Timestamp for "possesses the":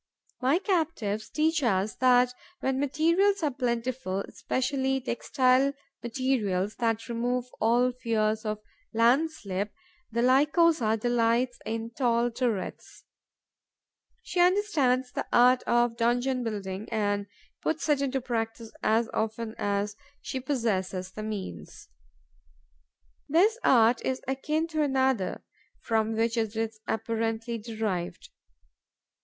20.39-21.21